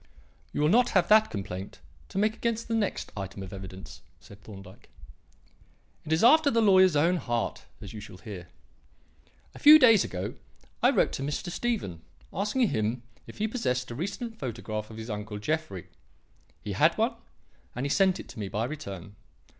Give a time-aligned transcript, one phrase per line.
[0.51, 4.41] "You will not have that complaint to make against the next item of evidence," said
[4.41, 4.89] Thorndyke.
[6.05, 8.47] "It is after the lawyer's own heart, as you shall hear.
[9.53, 10.33] A few days ago
[10.81, 11.51] I wrote to Mr.
[11.51, 12.01] Stephen
[12.33, 15.87] asking him if he possessed a recent photograph of his uncle Jeffrey.
[16.63, 17.13] He had one,
[17.75, 19.15] and he sent it to me by return.